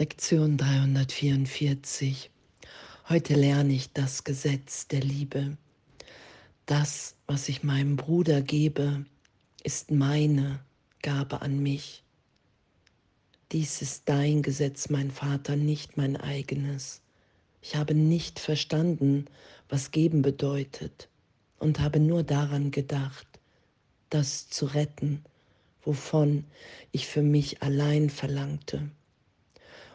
Lektion 0.00 0.56
344. 0.56 2.30
Heute 3.10 3.34
lerne 3.34 3.74
ich 3.74 3.92
das 3.92 4.24
Gesetz 4.24 4.88
der 4.88 5.00
Liebe. 5.00 5.58
Das, 6.64 7.16
was 7.26 7.50
ich 7.50 7.64
meinem 7.64 7.96
Bruder 7.96 8.40
gebe, 8.40 9.04
ist 9.62 9.90
meine 9.90 10.60
Gabe 11.02 11.42
an 11.42 11.62
mich. 11.62 12.02
Dies 13.52 13.82
ist 13.82 14.08
dein 14.08 14.40
Gesetz, 14.40 14.88
mein 14.88 15.10
Vater, 15.10 15.56
nicht 15.56 15.98
mein 15.98 16.16
eigenes. 16.16 17.02
Ich 17.60 17.76
habe 17.76 17.94
nicht 17.94 18.38
verstanden, 18.38 19.26
was 19.68 19.90
geben 19.90 20.22
bedeutet 20.22 21.10
und 21.58 21.78
habe 21.78 22.00
nur 22.00 22.22
daran 22.22 22.70
gedacht, 22.70 23.26
das 24.08 24.48
zu 24.48 24.64
retten, 24.64 25.22
wovon 25.82 26.46
ich 26.90 27.06
für 27.06 27.20
mich 27.20 27.62
allein 27.62 28.08
verlangte 28.08 28.90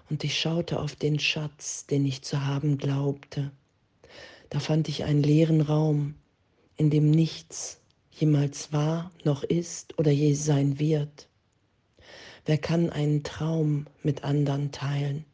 und 0.10 0.24
ich 0.24 0.40
schaute 0.40 0.80
auf 0.80 0.96
den 0.96 1.20
Schatz, 1.20 1.86
den 1.88 2.06
ich 2.06 2.22
zu 2.22 2.46
haben 2.46 2.78
glaubte. 2.78 3.52
Da 4.50 4.60
fand 4.60 4.88
ich 4.88 5.04
einen 5.04 5.24
leeren 5.24 5.62
Raum, 5.62 6.16
in 6.78 6.90
dem 6.90 7.10
nichts 7.10 7.80
jemals 8.12 8.72
war, 8.72 9.12
noch 9.24 9.44
ist 9.44 9.98
oder 10.00 10.12
je 10.12 10.34
sein 10.34 10.80
wird. 10.80 11.28
Wer 12.46 12.58
kann 12.58 12.90
einen 12.90 13.24
Traum 13.24 13.88
mit 14.04 14.24
anderen 14.24 14.72
teilen? 14.72 15.26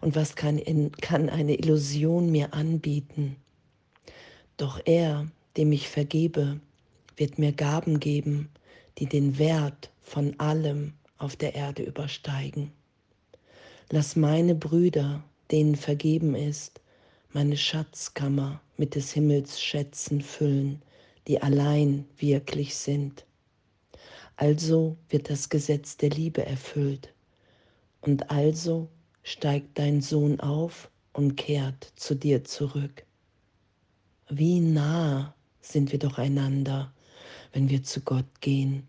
Und 0.00 0.16
was 0.16 0.34
kann, 0.34 0.58
in, 0.58 0.92
kann 0.92 1.28
eine 1.28 1.56
Illusion 1.56 2.30
mir 2.30 2.52
anbieten? 2.52 3.36
Doch 4.56 4.80
er, 4.84 5.26
dem 5.56 5.72
ich 5.72 5.88
vergebe, 5.88 6.60
wird 7.16 7.38
mir 7.38 7.52
Gaben 7.52 8.00
geben, 8.00 8.50
die 8.98 9.06
den 9.06 9.38
Wert 9.38 9.90
von 10.02 10.38
allem 10.38 10.94
auf 11.18 11.36
der 11.36 11.54
Erde 11.54 11.82
übersteigen. 11.82 12.72
Lass 13.90 14.16
meine 14.16 14.56
Brüder, 14.56 15.22
denen 15.52 15.76
vergeben 15.76 16.34
ist, 16.34 16.80
meine 17.32 17.56
Schatzkammer 17.56 18.60
mit 18.76 18.96
des 18.96 19.12
Himmels 19.12 19.60
Schätzen 19.60 20.22
füllen, 20.22 20.82
die 21.28 21.40
allein 21.40 22.04
wirklich 22.18 22.74
sind. 22.74 23.24
Also 24.34 24.96
wird 25.08 25.30
das 25.30 25.48
Gesetz 25.48 25.96
der 25.96 26.10
Liebe 26.10 26.44
erfüllt. 26.44 27.14
Und 28.00 28.30
also 28.30 28.88
steigt 29.22 29.78
dein 29.78 30.00
Sohn 30.02 30.40
auf 30.40 30.90
und 31.12 31.36
kehrt 31.36 31.92
zu 31.94 32.16
dir 32.16 32.42
zurück. 32.42 33.04
Wie 34.28 34.58
nah 34.58 35.32
sind 35.60 35.92
wir 35.92 36.00
doch 36.00 36.18
einander, 36.18 36.92
wenn 37.52 37.70
wir 37.70 37.84
zu 37.84 38.00
Gott 38.00 38.40
gehen. 38.40 38.88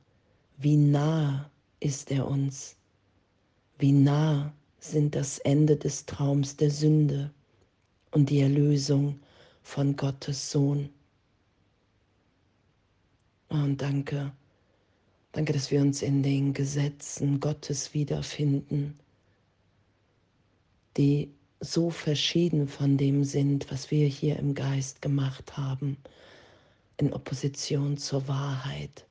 Wie 0.58 0.76
nah 0.76 1.52
ist 1.80 2.09
er 2.09 2.28
uns. 2.28 2.76
Wie 3.78 3.92
nah 3.92 4.52
sind 4.80 5.16
das 5.16 5.39
Ende 5.39 5.75
des 5.75 6.06
Traums 6.06 6.56
der 6.58 6.72
Sünde 6.72 7.31
und 8.11 8.30
die 8.30 8.39
Erlösung 8.39 9.20
von 9.64 9.95
Gottes 9.95 10.52
Sohn. 10.52 10.89
Und 13.50 13.81
danke, 13.81 14.31
danke, 15.31 15.53
dass 15.53 15.72
wir 15.72 15.81
uns 15.81 16.02
in 16.02 16.23
den 16.23 16.53
Gesetzen 16.53 17.39
Gottes 17.39 17.94
wiederfinden, 17.94 19.00
die 20.98 21.31
so 21.59 21.89
verschieden 21.89 22.67
von 22.67 22.98
dem 22.98 23.23
sind, 23.23 23.72
was 23.72 23.89
wir 23.89 24.08
hier 24.08 24.38
im 24.38 24.53
Geist 24.53 25.02
gemacht 25.02 25.58
haben, 25.58 25.98
in 26.98 27.14
Opposition 27.14 27.98
zur 27.98 28.28
Wahrheit, 28.28 29.05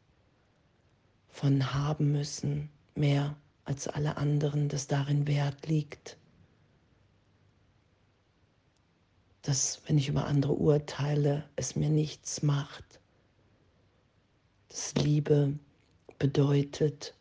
von 1.29 1.75
haben 1.75 2.13
müssen, 2.13 2.71
mehr 2.95 3.37
als 3.67 3.89
alle 3.89 4.17
anderen, 4.17 4.69
dass 4.69 4.87
darin 4.87 5.27
Wert 5.27 5.67
liegt. 5.67 6.17
Dass, 9.43 9.83
wenn 9.87 9.99
ich 9.99 10.09
über 10.09 10.27
andere 10.27 10.55
urteile, 10.55 11.45
es 11.57 11.77
mir 11.77 11.91
nichts 11.91 12.43
macht. 12.43 13.01
Dass 14.69 14.95
Liebe 14.95 15.59
bedeutet, 16.19 17.15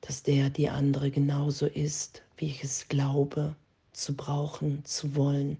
dass 0.00 0.22
der 0.22 0.50
die 0.50 0.70
andere 0.70 1.10
genauso 1.10 1.66
ist, 1.66 2.22
wie 2.36 2.46
ich 2.46 2.64
es 2.64 2.88
glaube, 2.88 3.54
zu 3.92 4.14
brauchen, 4.14 4.84
zu 4.84 5.14
wollen. 5.14 5.58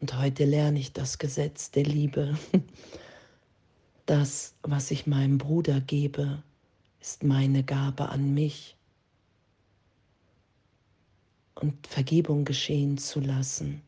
Und 0.00 0.18
heute 0.18 0.44
lerne 0.44 0.80
ich 0.80 0.92
das 0.92 1.18
Gesetz 1.18 1.70
der 1.70 1.84
Liebe. 1.84 2.36
Das, 4.04 4.56
was 4.62 4.90
ich 4.90 5.06
meinem 5.06 5.38
Bruder 5.38 5.80
gebe, 5.80 6.42
ist 7.02 7.24
meine 7.24 7.64
Gabe 7.64 8.10
an 8.10 8.32
mich. 8.32 8.76
Und 11.56 11.88
Vergebung 11.88 12.44
geschehen 12.44 12.96
zu 12.96 13.18
lassen, 13.18 13.82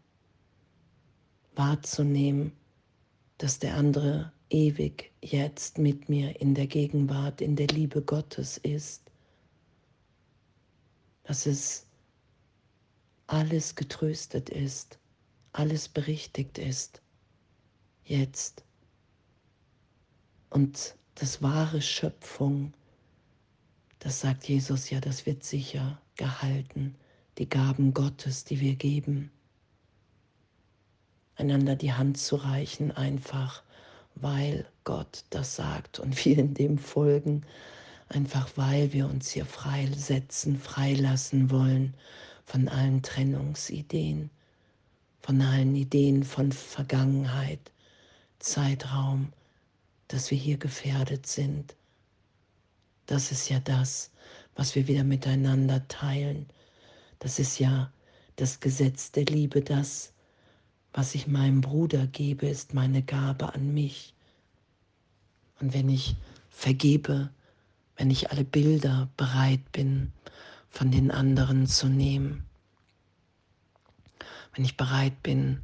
wahrzunehmen, 1.55 2.53
dass 3.39 3.61
der 3.61 3.77
andere 3.77 4.33
ewig 4.51 5.13
jetzt 5.23 5.79
mit 5.79 6.09
mir 6.09 6.41
in 6.41 6.55
der 6.55 6.67
Gegenwart, 6.67 7.41
in 7.41 7.55
der 7.55 7.69
Liebe 7.69 8.03
Gottes 8.03 8.59
ist, 8.59 9.03
dass 11.23 11.47
es 11.47 11.87
alles 13.29 13.77
getröstet 13.77 14.51
ist, 14.51 14.99
alles 15.53 15.89
berichtigt 15.89 16.59
ist, 16.59 17.01
jetzt. 18.05 18.65
Und 20.51 20.97
das 21.15 21.43
wahre 21.43 21.81
Schöpfung 21.81 22.75
das 24.05 24.21
sagt 24.21 24.47
Jesus 24.47 24.91
ja, 24.91 25.01
das 25.01 25.25
wird 25.25 25.45
sicher 25.45 25.99
gehalten, 26.17 26.95
die 27.39 27.49
Gaben 27.49 27.95
Gottes, 27.95 28.45
die 28.45 28.61
wir 28.61 28.75
geben. 28.75 29.31
Einander 31.37 31.75
die 31.75 31.95
Hand 31.95 32.19
zu 32.19 32.37
reichen, 32.37 32.93
einfach 32.93 33.63
weil 34.15 34.67
Gott 34.85 35.25
das 35.31 35.57
sagt 35.57 36.01
und 36.01 36.23
wir 36.23 36.37
in 36.37 36.53
dem 36.53 36.77
folgen, 36.77 37.47
einfach 38.11 38.51
weil 38.57 38.93
wir 38.93 39.09
uns 39.09 39.31
hier 39.31 39.47
freisetzen, 39.47 40.59
freilassen 40.59 41.51
wollen 41.51 41.95
von 42.45 42.69
allen 42.69 43.03
Trennungsideen, 43.03 44.29
von 45.23 45.41
allen 45.41 45.75
Ideen 45.75 46.25
von 46.25 46.53
Vergangenheit, 46.53 47.73
Zeitraum, 48.39 49.33
dass 50.09 50.31
wir 50.31 50.37
hier 50.37 50.59
gefährdet 50.59 51.27
sind 51.27 51.75
das 53.07 53.33
ist 53.33 53.49
ja 53.49 53.61
das, 53.61 54.11
was 54.55 54.75
wir 54.75 54.89
wieder 54.89 55.05
miteinander 55.05 55.87
teilen. 55.89 56.47
Das 57.19 57.39
ist 57.39 57.59
ja 57.59 57.93
das 58.37 58.61
Gesetz 58.61 59.13
der 59.13 59.25
Liebe, 59.25 59.61
das, 59.61 60.13
was 60.93 61.15
ich 61.15 61.27
meinem 61.27 61.61
Bruder 61.61 62.07
gebe, 62.07 62.47
ist 62.47 62.75
meine 62.75 63.03
Gabe 63.03 63.55
an 63.55 63.75
mich. 63.75 64.15
Und 65.61 65.75
wenn 65.75 65.89
ich 65.89 66.17
vergebe, 66.51 67.31
wenn 67.97 68.11
ich 68.11 68.31
alle 68.31 68.45
Bilder 68.45 69.09
bereit 69.17 69.73
bin, 69.73 70.13
von 70.71 70.91
den 70.91 71.11
anderen 71.11 71.67
zu 71.67 71.89
nehmen, 71.89 72.45
wenn 74.55 74.65
ich 74.65 74.77
bereit 74.77 75.23
bin, 75.23 75.61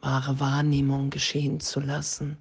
wahre 0.00 0.40
Wahrnehmung 0.40 1.10
geschehen 1.10 1.60
zu 1.60 1.80
lassen, 1.80 2.36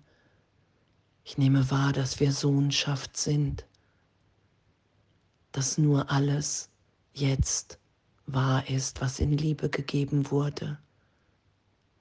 ich 1.29 1.37
nehme 1.37 1.69
wahr, 1.69 1.93
dass 1.93 2.19
wir 2.19 2.31
Sohnschaft 2.31 3.15
sind, 3.15 3.67
dass 5.51 5.77
nur 5.77 6.09
alles 6.09 6.71
jetzt 7.13 7.77
wahr 8.25 8.67
ist, 8.67 8.99
was 8.99 9.19
in 9.19 9.37
Liebe 9.37 9.69
gegeben 9.69 10.31
wurde. 10.31 10.79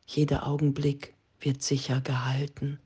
Jeder 0.06 0.46
Augenblick 0.46 1.14
wird 1.40 1.62
sicher 1.62 2.00
gehalten 2.00 2.80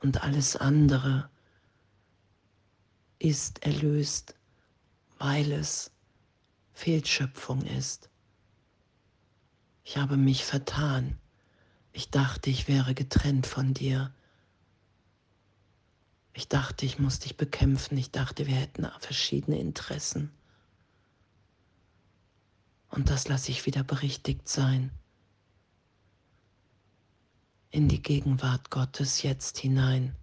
und 0.00 0.24
alles 0.24 0.56
andere 0.56 1.30
ist 3.20 3.62
erlöst, 3.62 4.34
weil 5.18 5.52
es 5.52 5.92
Fehlschöpfung 6.72 7.62
ist. 7.66 8.10
Ich 9.84 9.96
habe 9.96 10.16
mich 10.16 10.44
vertan. 10.44 11.20
Ich 11.92 12.10
dachte, 12.10 12.50
ich 12.50 12.66
wäre 12.66 12.94
getrennt 12.94 13.46
von 13.46 13.74
dir. 13.74 14.12
Ich 16.40 16.48
dachte, 16.48 16.86
ich 16.86 16.98
muss 16.98 17.18
dich 17.18 17.36
bekämpfen. 17.36 17.98
Ich 17.98 18.12
dachte, 18.12 18.46
wir 18.46 18.54
hätten 18.54 18.88
verschiedene 18.98 19.58
Interessen. 19.58 20.30
Und 22.88 23.10
das 23.10 23.28
lasse 23.28 23.50
ich 23.50 23.66
wieder 23.66 23.84
berichtigt 23.84 24.48
sein. 24.48 24.90
In 27.70 27.88
die 27.88 28.00
Gegenwart 28.00 28.70
Gottes 28.70 29.22
jetzt 29.22 29.58
hinein, 29.58 30.16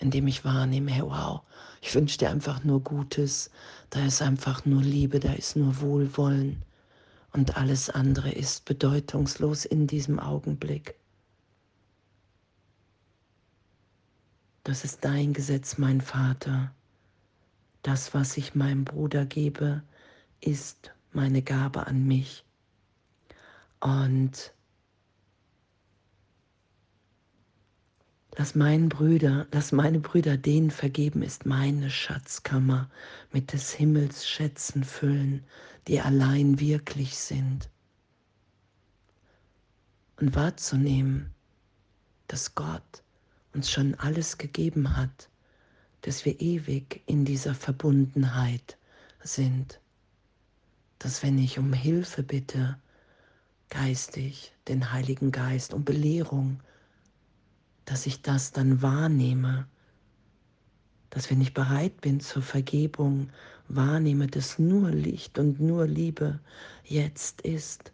indem 0.00 0.26
ich 0.26 0.44
wahrnehme, 0.44 0.90
hey 0.90 1.02
wow, 1.02 1.42
ich 1.80 1.94
wünsche 1.94 2.18
dir 2.18 2.30
einfach 2.30 2.64
nur 2.64 2.80
Gutes, 2.80 3.52
da 3.90 4.04
ist 4.04 4.20
einfach 4.22 4.64
nur 4.64 4.82
Liebe, 4.82 5.20
da 5.20 5.34
ist 5.34 5.54
nur 5.54 5.80
Wohlwollen 5.80 6.64
und 7.32 7.56
alles 7.56 7.90
andere 7.90 8.32
ist 8.32 8.64
bedeutungslos 8.64 9.66
in 9.66 9.86
diesem 9.86 10.18
Augenblick. 10.18 10.96
Das 14.66 14.82
ist 14.82 15.04
dein 15.04 15.32
Gesetz, 15.32 15.78
mein 15.78 16.00
Vater. 16.00 16.74
das, 17.82 18.14
was 18.14 18.36
ich 18.36 18.56
meinem 18.56 18.84
Bruder 18.84 19.24
gebe, 19.24 19.84
ist 20.40 20.92
meine 21.12 21.40
Gabe 21.40 21.86
an 21.86 22.04
mich. 22.04 22.44
Und 23.78 24.52
Lass 28.36 28.56
meinen 28.56 28.88
Brüder, 28.88 29.46
lass 29.52 29.70
meine 29.70 30.00
Brüder 30.00 30.36
denen 30.36 30.72
vergeben, 30.72 31.22
ist 31.22 31.46
meine 31.46 31.88
Schatzkammer 31.88 32.90
mit 33.30 33.52
des 33.52 33.72
Himmels 33.72 34.28
Schätzen 34.28 34.82
füllen, 34.82 35.44
die 35.86 36.00
allein 36.00 36.58
wirklich 36.58 37.16
sind. 37.16 37.70
Und 40.20 40.34
wahrzunehmen, 40.34 41.32
dass 42.26 42.56
Gott 42.56 43.04
uns 43.56 43.70
schon 43.70 43.94
alles 43.94 44.36
gegeben 44.36 44.96
hat, 44.96 45.30
dass 46.02 46.26
wir 46.26 46.40
ewig 46.40 47.02
in 47.06 47.24
dieser 47.24 47.54
Verbundenheit 47.54 48.76
sind, 49.22 49.80
dass 50.98 51.22
wenn 51.22 51.38
ich 51.38 51.58
um 51.58 51.72
Hilfe 51.72 52.22
bitte, 52.22 52.78
geistig, 53.70 54.52
den 54.68 54.92
Heiligen 54.92 55.32
Geist, 55.32 55.72
um 55.72 55.84
Belehrung, 55.84 56.60
dass 57.86 58.06
ich 58.06 58.20
das 58.20 58.52
dann 58.52 58.82
wahrnehme, 58.82 59.66
dass 61.08 61.30
wenn 61.30 61.40
ich 61.40 61.54
bereit 61.54 62.00
bin 62.02 62.20
zur 62.20 62.42
Vergebung, 62.42 63.30
wahrnehme, 63.68 64.26
dass 64.26 64.58
nur 64.58 64.90
Licht 64.90 65.38
und 65.38 65.60
nur 65.60 65.86
Liebe 65.86 66.40
jetzt 66.84 67.40
ist. 67.40 67.90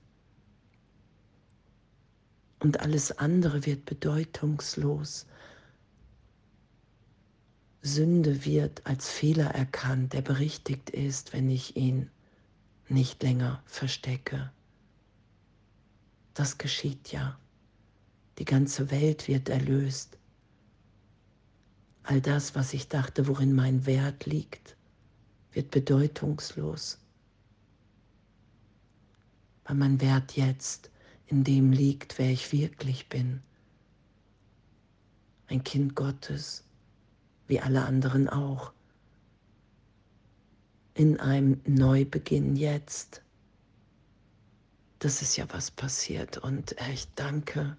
Und 2.58 2.80
alles 2.80 3.16
andere 3.18 3.64
wird 3.64 3.84
bedeutungslos. 3.84 5.26
Sünde 7.84 8.44
wird 8.44 8.86
als 8.86 9.10
Fehler 9.10 9.50
erkannt, 9.50 10.12
der 10.12 10.22
berichtigt 10.22 10.90
ist, 10.90 11.32
wenn 11.32 11.50
ich 11.50 11.76
ihn 11.76 12.10
nicht 12.88 13.22
länger 13.24 13.60
verstecke. 13.66 14.52
Das 16.34 16.58
geschieht 16.58 17.10
ja. 17.10 17.38
Die 18.38 18.44
ganze 18.44 18.90
Welt 18.92 19.26
wird 19.26 19.48
erlöst. 19.48 20.16
All 22.04 22.20
das, 22.20 22.54
was 22.54 22.72
ich 22.72 22.88
dachte, 22.88 23.26
worin 23.26 23.52
mein 23.52 23.84
Wert 23.84 24.26
liegt, 24.26 24.76
wird 25.50 25.70
bedeutungslos, 25.70 26.98
weil 29.64 29.76
mein 29.76 30.00
Wert 30.00 30.36
jetzt 30.36 30.90
in 31.26 31.44
dem 31.44 31.72
liegt, 31.72 32.18
wer 32.18 32.30
ich 32.30 32.52
wirklich 32.52 33.08
bin. 33.08 33.42
Ein 35.48 35.62
Kind 35.62 35.94
Gottes, 35.94 36.64
wie 37.52 37.60
alle 37.60 37.84
anderen 37.84 38.28
auch. 38.28 38.72
In 40.94 41.20
einem 41.20 41.60
Neubeginn 41.66 42.56
jetzt. 42.56 43.22
Das 44.98 45.22
ist 45.22 45.36
ja 45.36 45.46
was 45.52 45.70
passiert 45.70 46.38
und 46.38 46.74
ich 46.92 47.06
danke 47.14 47.76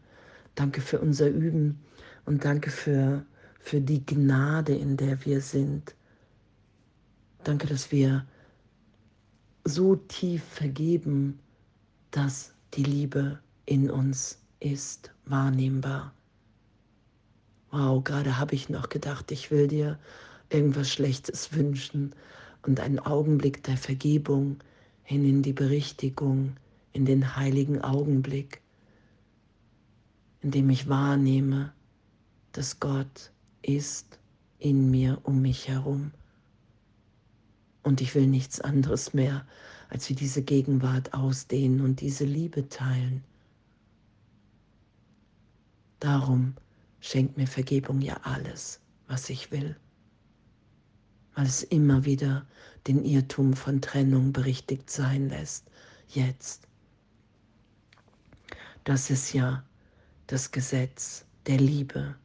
Danke 0.55 0.81
für 0.81 0.99
unser 0.99 1.29
Üben 1.29 1.79
und 2.25 2.45
danke 2.45 2.69
für, 2.69 3.25
für 3.59 3.81
die 3.81 4.05
Gnade, 4.05 4.75
in 4.75 4.97
der 4.97 5.25
wir 5.25 5.41
sind. 5.41 5.95
Danke, 7.43 7.67
dass 7.67 7.91
wir 7.91 8.25
so 9.63 9.95
tief 9.95 10.43
vergeben, 10.43 11.39
dass 12.11 12.53
die 12.75 12.83
Liebe 12.83 13.39
in 13.65 13.89
uns 13.89 14.39
ist, 14.59 15.11
wahrnehmbar. 15.25 16.13
Wow, 17.73 18.01
gerade 18.03 18.37
habe 18.39 18.55
ich 18.55 18.69
noch 18.69 18.87
gedacht, 18.87 19.31
ich 19.31 19.51
will 19.51 19.67
dir 19.67 19.99
irgendwas 20.49 20.89
Schlechtes 20.89 21.53
wünschen 21.53 22.15
und 22.61 22.79
einen 22.79 22.99
Augenblick 22.99 23.63
der 23.63 23.75
Vergebung 23.75 24.59
hin 25.03 25.27
in 25.27 25.41
die 25.41 25.53
Berichtigung, 25.53 26.55
in 26.93 27.03
den 27.05 27.35
heiligen 27.35 27.81
Augenblick 27.81 28.63
indem 30.43 30.69
ich 30.69 30.89
wahrnehme, 30.89 31.73
dass 32.51 32.79
Gott 32.79 33.31
ist 33.61 34.19
in 34.59 34.91
mir, 34.91 35.19
um 35.23 35.41
mich 35.41 35.69
herum. 35.69 36.11
Und 37.81 38.01
ich 38.01 38.13
will 38.13 38.27
nichts 38.27 38.59
anderes 38.59 39.13
mehr, 39.13 39.45
als 39.89 40.09
wie 40.09 40.15
diese 40.15 40.43
Gegenwart 40.43 41.13
ausdehnen 41.13 41.81
und 41.81 42.01
diese 42.01 42.25
Liebe 42.25 42.67
teilen. 42.67 43.23
Darum 45.99 46.55
schenkt 47.03 47.35
mir 47.35 47.47
Vergebung 47.47 47.99
ja 47.99 48.17
alles, 48.23 48.79
was 49.07 49.29
ich 49.29 49.51
will, 49.51 49.75
weil 51.35 51.45
es 51.45 51.61
immer 51.61 52.05
wieder 52.05 52.47
den 52.87 53.03
Irrtum 53.03 53.53
von 53.53 53.81
Trennung 53.81 54.31
berichtigt 54.31 54.89
sein 54.89 55.27
lässt, 55.27 55.69
jetzt. 56.07 56.65
Das 58.85 59.09
ist 59.09 59.33
ja 59.33 59.65
das 60.27 60.51
Gesetz 60.51 61.25
der 61.45 61.57
Liebe, 61.57 62.15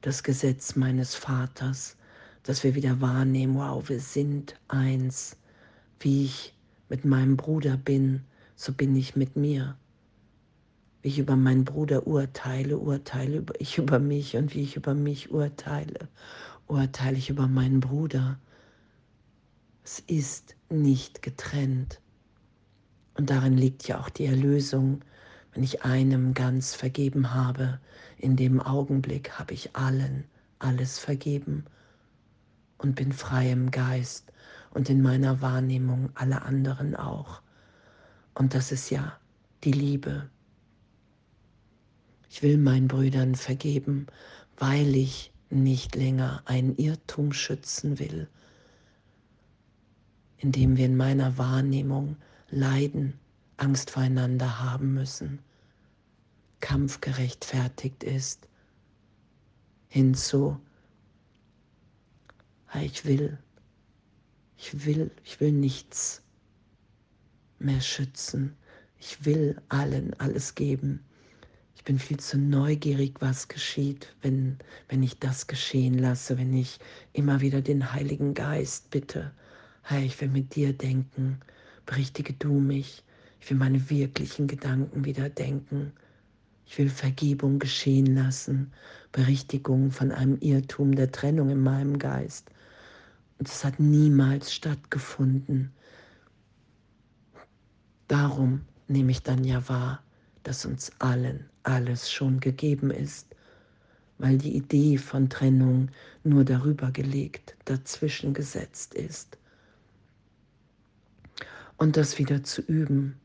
das 0.00 0.22
Gesetz 0.22 0.76
meines 0.76 1.14
Vaters, 1.14 1.98
dass 2.42 2.64
wir 2.64 2.74
wieder 2.74 3.02
wahrnehmen, 3.02 3.56
wow, 3.56 3.86
wir 3.86 4.00
sind 4.00 4.58
eins. 4.68 5.36
Wie 6.00 6.24
ich 6.24 6.54
mit 6.88 7.04
meinem 7.04 7.36
Bruder 7.36 7.76
bin, 7.76 8.24
so 8.56 8.72
bin 8.72 8.96
ich 8.96 9.14
mit 9.14 9.36
mir. 9.36 9.76
Wie 11.04 11.08
ich 11.08 11.18
über 11.18 11.36
meinen 11.36 11.66
Bruder 11.66 12.06
urteile, 12.06 12.78
urteile 12.78 13.44
ich 13.58 13.76
über 13.76 13.98
mich 13.98 14.38
und 14.38 14.54
wie 14.54 14.62
ich 14.62 14.74
über 14.74 14.94
mich 14.94 15.30
urteile, 15.30 16.08
urteile 16.66 17.18
ich 17.18 17.28
über 17.28 17.46
meinen 17.46 17.80
Bruder. 17.80 18.38
Es 19.84 20.00
ist 20.00 20.56
nicht 20.70 21.20
getrennt. 21.20 22.00
Und 23.18 23.28
darin 23.28 23.58
liegt 23.58 23.86
ja 23.86 24.00
auch 24.00 24.08
die 24.08 24.24
Erlösung, 24.24 25.04
wenn 25.52 25.62
ich 25.62 25.84
einem 25.84 26.32
ganz 26.32 26.74
vergeben 26.74 27.34
habe, 27.34 27.80
in 28.16 28.36
dem 28.36 28.58
Augenblick 28.58 29.38
habe 29.38 29.52
ich 29.52 29.76
allen 29.76 30.24
alles 30.58 30.98
vergeben 30.98 31.66
und 32.78 32.94
bin 32.94 33.12
frei 33.12 33.52
im 33.52 33.70
Geist 33.70 34.32
und 34.70 34.88
in 34.88 35.02
meiner 35.02 35.42
Wahrnehmung 35.42 36.08
alle 36.14 36.40
anderen 36.40 36.96
auch. 36.96 37.42
Und 38.32 38.54
das 38.54 38.72
ist 38.72 38.88
ja 38.88 39.18
die 39.64 39.72
Liebe. 39.72 40.30
Ich 42.34 42.42
will 42.42 42.58
meinen 42.58 42.88
Brüdern 42.88 43.36
vergeben, 43.36 44.08
weil 44.56 44.96
ich 44.96 45.32
nicht 45.50 45.94
länger 45.94 46.42
einen 46.46 46.74
Irrtum 46.74 47.32
schützen 47.32 48.00
will, 48.00 48.26
indem 50.38 50.76
wir 50.76 50.86
in 50.86 50.96
meiner 50.96 51.38
Wahrnehmung 51.38 52.16
leiden 52.50 53.20
Angst 53.56 53.92
voreinander 53.92 54.58
haben 54.58 54.94
müssen, 54.94 55.38
Kampf 56.58 57.00
gerechtfertigt 57.00 58.02
ist, 58.02 58.48
hinzu, 59.86 60.58
ich 62.82 63.04
will, 63.04 63.38
ich 64.56 64.84
will, 64.84 65.12
ich 65.22 65.38
will 65.38 65.52
nichts 65.52 66.20
mehr 67.60 67.80
schützen, 67.80 68.56
ich 68.98 69.24
will 69.24 69.62
allen 69.68 70.14
alles 70.14 70.56
geben. 70.56 71.04
Ich 71.84 71.86
bin 71.86 71.98
viel 71.98 72.16
zu 72.16 72.38
neugierig, 72.38 73.16
was 73.20 73.48
geschieht, 73.48 74.16
wenn, 74.22 74.56
wenn 74.88 75.02
ich 75.02 75.18
das 75.18 75.48
geschehen 75.48 75.98
lasse, 75.98 76.38
wenn 76.38 76.54
ich 76.54 76.78
immer 77.12 77.42
wieder 77.42 77.60
den 77.60 77.92
Heiligen 77.92 78.32
Geist 78.32 78.88
bitte, 78.88 79.32
Herr, 79.82 80.00
ich 80.00 80.18
will 80.18 80.30
mit 80.30 80.54
dir 80.54 80.72
denken, 80.72 81.42
berichtige 81.84 82.32
du 82.32 82.54
mich, 82.58 83.04
ich 83.38 83.50
will 83.50 83.58
meine 83.58 83.90
wirklichen 83.90 84.46
Gedanken 84.46 85.04
wieder 85.04 85.28
denken. 85.28 85.92
Ich 86.64 86.78
will 86.78 86.88
Vergebung 86.88 87.58
geschehen 87.58 88.14
lassen, 88.14 88.72
Berichtigung 89.12 89.90
von 89.90 90.10
einem 90.10 90.38
Irrtum 90.40 90.94
der 90.94 91.12
Trennung 91.12 91.50
in 91.50 91.60
meinem 91.60 91.98
Geist. 91.98 92.50
Und 93.38 93.46
es 93.46 93.62
hat 93.62 93.78
niemals 93.78 94.54
stattgefunden. 94.54 95.70
Darum 98.08 98.62
nehme 98.88 99.10
ich 99.10 99.22
dann 99.22 99.44
ja 99.44 99.68
wahr, 99.68 100.02
dass 100.44 100.64
uns 100.64 100.92
allen 101.00 101.50
alles 101.64 102.10
schon 102.10 102.40
gegeben 102.40 102.90
ist, 102.90 103.34
weil 104.18 104.38
die 104.38 104.56
Idee 104.56 104.96
von 104.96 105.28
Trennung 105.28 105.90
nur 106.22 106.44
darüber 106.44 106.92
gelegt, 106.92 107.56
dazwischen 107.64 108.32
gesetzt 108.32 108.94
ist. 108.94 109.36
Und 111.76 111.96
das 111.96 112.18
wieder 112.18 112.44
zu 112.44 112.62
üben, 112.62 113.16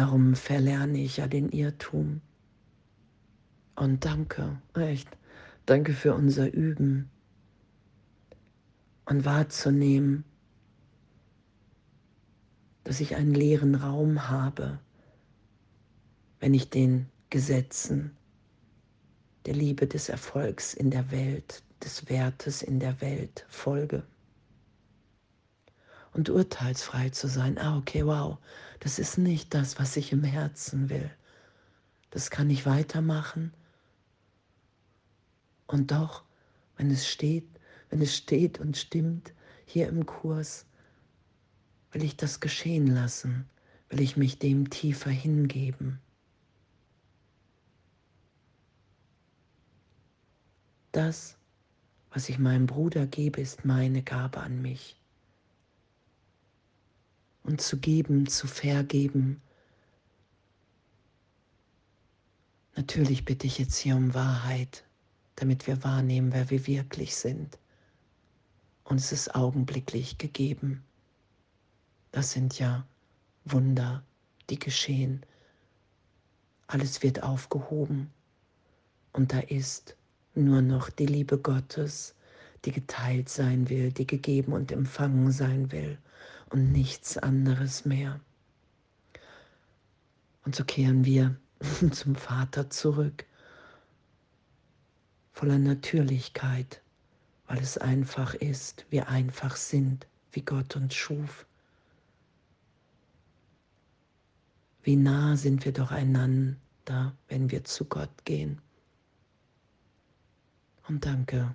Darum 0.00 0.34
verlerne 0.34 0.98
ich 1.02 1.18
ja 1.18 1.26
den 1.26 1.50
Irrtum. 1.50 2.22
Und 3.76 4.04
danke, 4.06 4.58
echt, 4.74 5.08
danke 5.66 5.92
für 5.92 6.14
unser 6.14 6.50
Üben 6.50 7.10
und 9.04 9.26
wahrzunehmen, 9.26 10.24
dass 12.84 13.00
ich 13.00 13.14
einen 13.14 13.34
leeren 13.34 13.74
Raum 13.74 14.28
habe, 14.28 14.78
wenn 16.40 16.54
ich 16.54 16.70
den 16.70 17.06
Gesetzen 17.28 18.16
der 19.46 19.54
Liebe 19.54 19.86
des 19.86 20.08
Erfolgs 20.08 20.74
in 20.74 20.90
der 20.90 21.10
Welt, 21.10 21.62
des 21.82 22.08
Wertes 22.08 22.62
in 22.62 22.80
der 22.80 23.00
Welt 23.00 23.46
folge. 23.48 24.02
Und 26.12 26.28
urteilsfrei 26.28 27.10
zu 27.10 27.28
sein, 27.28 27.56
ah 27.58 27.78
okay, 27.78 28.04
wow, 28.04 28.38
das 28.80 28.98
ist 28.98 29.16
nicht 29.16 29.54
das, 29.54 29.78
was 29.78 29.96
ich 29.96 30.12
im 30.12 30.24
Herzen 30.24 30.90
will. 30.90 31.10
Das 32.10 32.30
kann 32.30 32.50
ich 32.50 32.66
weitermachen. 32.66 33.52
Und 35.66 35.92
doch, 35.92 36.24
wenn 36.76 36.90
es 36.90 37.06
steht, 37.06 37.46
wenn 37.90 38.02
es 38.02 38.16
steht 38.16 38.58
und 38.58 38.76
stimmt 38.76 39.32
hier 39.66 39.88
im 39.88 40.04
Kurs, 40.04 40.66
will 41.92 42.02
ich 42.02 42.16
das 42.16 42.40
geschehen 42.40 42.88
lassen, 42.88 43.48
will 43.88 44.00
ich 44.00 44.16
mich 44.16 44.38
dem 44.38 44.70
tiefer 44.70 45.10
hingeben. 45.10 46.00
Das, 51.00 51.38
was 52.10 52.28
ich 52.28 52.38
meinem 52.38 52.66
Bruder 52.66 53.06
gebe, 53.06 53.40
ist 53.40 53.64
meine 53.64 54.02
Gabe 54.02 54.38
an 54.40 54.60
mich. 54.60 55.00
Und 57.42 57.62
zu 57.62 57.78
geben, 57.78 58.26
zu 58.26 58.46
vergeben. 58.46 59.40
Natürlich 62.76 63.24
bitte 63.24 63.46
ich 63.46 63.58
jetzt 63.58 63.78
hier 63.78 63.96
um 63.96 64.12
Wahrheit, 64.12 64.84
damit 65.36 65.66
wir 65.66 65.82
wahrnehmen, 65.82 66.34
wer 66.34 66.50
wir 66.50 66.66
wirklich 66.66 67.16
sind. 67.16 67.58
Und 68.84 68.98
es 68.98 69.10
ist 69.10 69.34
augenblicklich 69.34 70.18
gegeben. 70.18 70.84
Das 72.12 72.32
sind 72.32 72.58
ja 72.58 72.86
Wunder, 73.46 74.04
die 74.50 74.58
geschehen. 74.58 75.24
Alles 76.66 77.02
wird 77.02 77.22
aufgehoben 77.22 78.10
und 79.14 79.32
da 79.32 79.38
ist 79.38 79.96
nur 80.34 80.62
noch 80.62 80.90
die 80.90 81.06
Liebe 81.06 81.38
Gottes, 81.38 82.14
die 82.64 82.72
geteilt 82.72 83.28
sein 83.28 83.68
will, 83.68 83.92
die 83.92 84.06
gegeben 84.06 84.52
und 84.52 84.72
empfangen 84.72 85.32
sein 85.32 85.72
will 85.72 85.98
und 86.50 86.72
nichts 86.72 87.16
anderes 87.18 87.84
mehr. 87.84 88.20
Und 90.44 90.54
so 90.54 90.64
kehren 90.64 91.04
wir 91.04 91.36
zum 91.90 92.14
Vater 92.14 92.70
zurück, 92.70 93.24
voller 95.32 95.58
Natürlichkeit, 95.58 96.82
weil 97.46 97.58
es 97.58 97.78
einfach 97.78 98.34
ist, 98.34 98.84
wir 98.90 99.08
einfach 99.08 99.56
sind, 99.56 100.06
wie 100.32 100.42
Gott 100.42 100.76
uns 100.76 100.94
schuf. 100.94 101.46
Wie 104.82 104.96
nah 104.96 105.36
sind 105.36 105.64
wir 105.64 105.72
doch 105.72 105.90
einander, 105.90 107.14
wenn 107.28 107.50
wir 107.50 107.64
zu 107.64 107.84
Gott 107.84 108.24
gehen. 108.24 108.60
Und 110.90 111.06
danke, 111.06 111.54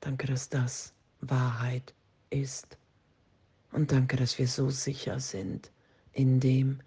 danke, 0.00 0.26
dass 0.26 0.50
das 0.50 0.92
Wahrheit 1.22 1.94
ist. 2.28 2.76
Und 3.72 3.90
danke, 3.90 4.18
dass 4.18 4.38
wir 4.38 4.48
so 4.48 4.68
sicher 4.68 5.18
sind 5.18 5.72
in 6.12 6.38
dem, 6.38 6.80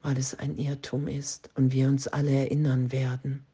weil 0.00 0.16
es 0.16 0.34
ein 0.36 0.56
Irrtum 0.56 1.06
ist 1.06 1.50
und 1.54 1.72
wir 1.72 1.86
uns 1.86 2.08
alle 2.08 2.30
erinnern 2.30 2.92
werden. 2.92 3.44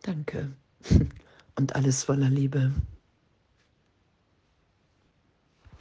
Danke 0.00 0.56
und 1.56 1.74
alles 1.76 2.04
voller 2.04 2.30
Liebe. 2.30 2.72